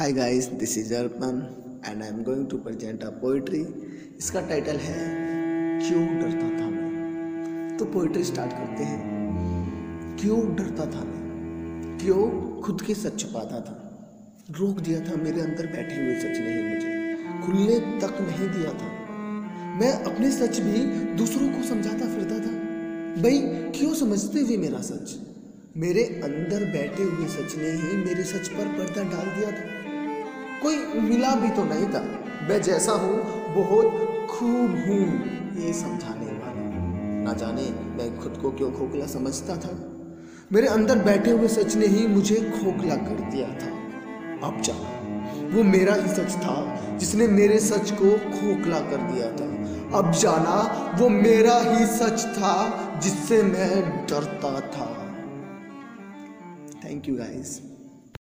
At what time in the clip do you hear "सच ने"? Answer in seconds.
16.18-16.56, 27.28-27.70, 41.48-41.86